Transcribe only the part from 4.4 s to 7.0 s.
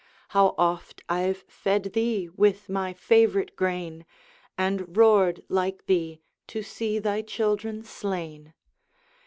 And roared, like thee, to see